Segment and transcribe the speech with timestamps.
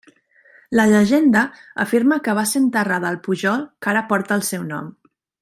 [0.77, 1.43] La llegenda
[1.83, 4.91] afirma que va ser enterrada al pujol que ara porta el seu nom.